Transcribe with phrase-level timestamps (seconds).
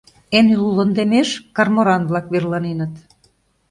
[0.37, 2.93] Эн ӱлыл лондемеш карморан-влак верланеныт.